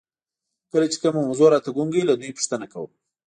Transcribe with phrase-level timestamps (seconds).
[0.71, 2.91] کله چې کومه موضوع راته ګونګه وي له دوی پوښتنه کوم.